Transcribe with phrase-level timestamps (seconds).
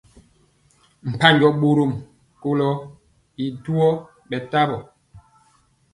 [1.11, 1.91] Mpanjɔ bɔrɔm
[2.41, 2.69] kolo
[3.43, 3.89] y duoi
[4.29, 4.77] bɛtɔmba.